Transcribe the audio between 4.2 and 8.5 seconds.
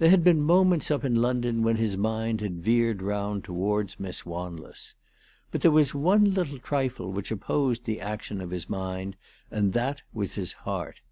Wanless. But there was one little trifle which opposed the action of